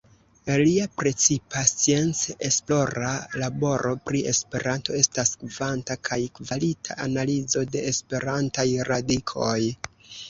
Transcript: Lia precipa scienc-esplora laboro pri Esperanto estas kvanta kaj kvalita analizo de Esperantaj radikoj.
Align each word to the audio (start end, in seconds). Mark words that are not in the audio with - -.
Lia 0.59 0.85
precipa 1.01 1.59
scienc-esplora 1.71 3.11
laboro 3.43 3.91
pri 4.09 4.23
Esperanto 4.33 4.97
estas 5.03 5.35
kvanta 5.43 5.99
kaj 6.09 6.21
kvalita 6.41 6.99
analizo 7.07 7.67
de 7.77 7.87
Esperantaj 7.93 8.69
radikoj. 8.93 9.57